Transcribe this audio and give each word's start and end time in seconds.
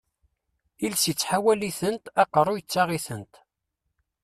Iles 0.85 1.03
ittḥawal-itent, 1.11 2.03
aqerru 2.21 2.55
yettaɣ-itent. 2.57 3.33